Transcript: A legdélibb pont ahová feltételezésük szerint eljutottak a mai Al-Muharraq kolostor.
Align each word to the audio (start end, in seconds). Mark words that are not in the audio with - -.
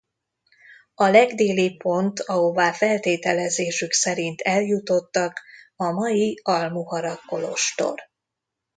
A 0.95 1.05
legdélibb 1.07 1.77
pont 1.77 2.19
ahová 2.19 2.73
feltételezésük 2.73 3.91
szerint 3.93 4.41
eljutottak 4.41 5.41
a 5.75 5.91
mai 5.91 6.39
Al-Muharraq 6.43 7.21
kolostor. 7.27 7.99